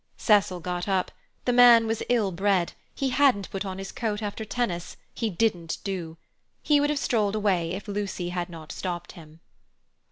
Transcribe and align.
Cecil 0.17 0.61
got 0.61 0.87
up; 0.87 1.11
the 1.45 1.53
man 1.53 1.85
was 1.85 2.01
ill 2.09 2.31
bred—he 2.31 3.09
hadn't 3.09 3.51
put 3.51 3.63
on 3.65 3.77
his 3.77 3.91
coat 3.91 4.23
after 4.23 4.43
tennis—he 4.43 5.29
didn't 5.29 5.77
do. 5.83 6.17
He 6.63 6.79
would 6.79 6.89
have 6.89 6.97
strolled 6.97 7.35
away 7.35 7.69
if 7.73 7.87
Lucy 7.87 8.29
had 8.29 8.49
not 8.49 8.71
stopped 8.71 9.11
him. 9.11 9.41